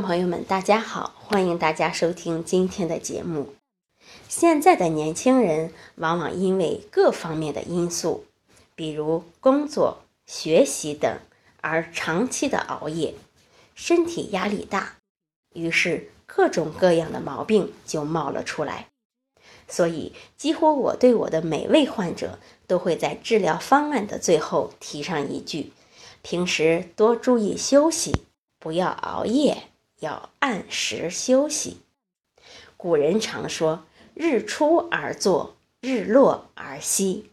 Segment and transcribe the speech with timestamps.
[0.00, 3.54] 朋友们，大家好，欢迎大家收听今天的节目。
[4.28, 8.24] 现在的年轻人往往因为各方面的因素，
[8.74, 11.18] 比如工作、学习等，
[11.60, 13.14] 而长期的熬夜，
[13.74, 14.96] 身体压力大，
[15.54, 18.86] 于是各种各样的毛病就冒了出来。
[19.66, 25.72] 所以，几乎我对我的每位患者都会在治疗方案的最后提上一句：
[26.22, 28.12] 平时多注意休息。
[28.60, 29.67] 不要熬夜，
[30.00, 31.78] 要按时休息。
[32.76, 37.30] 古人常说“日出而作，日落而息”，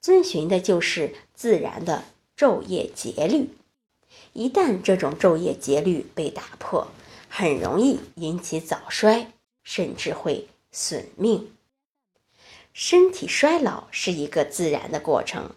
[0.00, 2.04] 遵循的就是自然的
[2.36, 3.50] 昼夜节律。
[4.32, 6.88] 一旦这种昼夜节律被打破，
[7.28, 9.32] 很容易引起早衰，
[9.62, 11.52] 甚至会损命。
[12.72, 15.50] 身体衰老是一个自然的过程，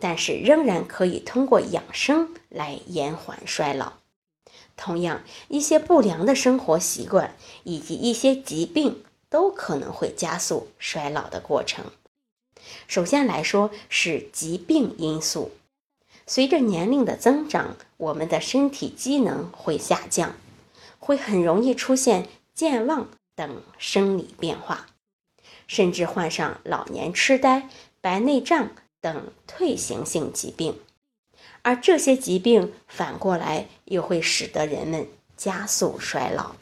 [0.00, 3.94] 但是仍然可以通过养生来延缓衰老。
[4.76, 11.86] 同样，一些不良的生活习惯以及一些疾病都可能会加速衰老的过程。
[12.86, 15.52] 首先来说是疾病因素，
[16.26, 20.34] 随着年龄的增长，我们的身体机能会下降，
[20.98, 24.86] 会很容易出现健忘等生理变化，
[25.66, 27.68] 甚至患上老年痴呆、
[28.00, 30.78] 白内障等退行性疾病。
[31.62, 36.54] 而这些疾病反过来又会使得人们加速衰老。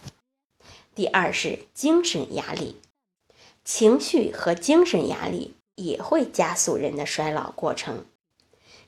[0.94, 2.80] 第二是精神压力，
[3.64, 8.06] 情绪和精神压力也会加速人的衰老过程。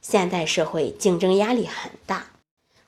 [0.00, 2.30] 现代社会竞争压力很大，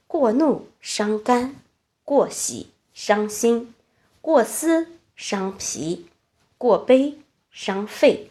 [0.06, 1.56] 过怒伤肝，
[2.04, 3.74] 过喜伤心，
[4.20, 6.06] 过思伤脾，
[6.56, 7.18] 过悲
[7.50, 8.30] 伤肺，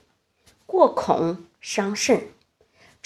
[0.66, 2.30] 过恐伤肾。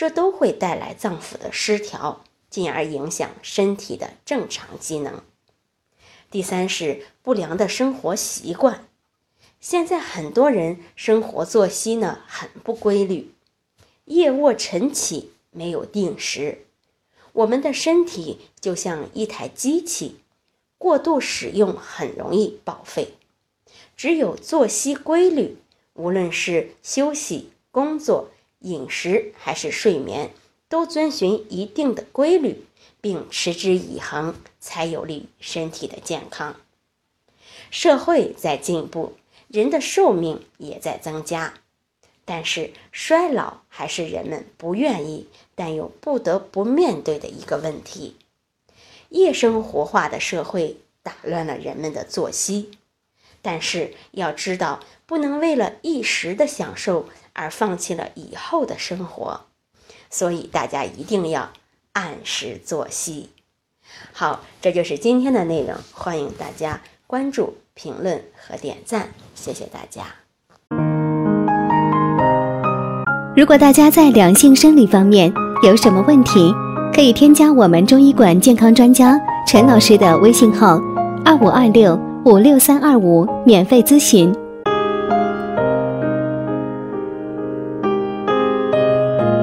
[0.01, 5.21] 这都会带来脏腑的失调，进而影响身体的正常机能。
[6.31, 8.87] 第三是不良的生活习惯，
[9.59, 13.31] 现在很多人生活作息呢很不规律，
[14.05, 16.65] 夜卧晨起没有定时。
[17.33, 20.15] 我们的身体就像一台机器，
[20.79, 23.13] 过度使用很容易报废。
[23.95, 25.59] 只有作息规律，
[25.93, 28.31] 无论是休息、工作。
[28.61, 30.31] 饮食还是睡眠，
[30.69, 32.65] 都遵循一定的规律，
[33.01, 36.55] 并持之以恒，才有利于身体的健康。
[37.69, 39.13] 社会在进步，
[39.47, 41.53] 人的寿命也在增加，
[42.25, 48.15] 但是衰老还是人们不愿意但又不得不面对的一个问题。
[49.09, 52.71] 夜生活化的社会打乱了人们的作息，
[53.41, 57.07] 但是要知道，不能为了一时的享受。
[57.33, 59.43] 而放弃了以后的生活，
[60.09, 61.49] 所以大家一定要
[61.93, 63.29] 按时作息。
[64.11, 70.03] 好，这就是今天的内容，欢迎大家关注、评论和点赞，谢谢大家。
[73.33, 75.31] 如果大家在两性生理方面
[75.63, 76.53] 有什么问题，
[76.93, 80.77] 可以添加我们中医馆健康专家陈老师的微信号：
[81.23, 84.31] 二五二六五六三二五，免费咨询。